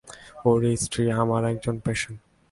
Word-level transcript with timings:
ওর 0.45 0.61
স্ত্রী 0.75 1.03
আমার 1.11 1.43
একজন 1.45 1.75
পেশেন্ট। 1.79 2.19